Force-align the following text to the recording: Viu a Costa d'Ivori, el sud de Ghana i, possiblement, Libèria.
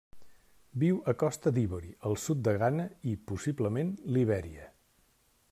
Viu 0.83 0.95
a 1.11 1.13
Costa 1.23 1.53
d'Ivori, 1.57 1.91
el 2.11 2.17
sud 2.23 2.41
de 2.49 2.55
Ghana 2.65 2.87
i, 3.13 3.15
possiblement, 3.33 3.95
Libèria. 4.17 4.69